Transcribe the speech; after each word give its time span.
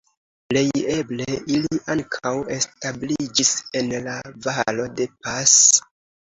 Plej 0.51 0.61
eble, 0.93 1.27
ili 1.57 1.79
ankaŭ 1.95 2.31
establiĝis 2.55 3.53
en 3.83 3.93
la 4.09 4.17
Valo 4.49 4.89
de 5.03 5.09
Pas. 5.29 5.55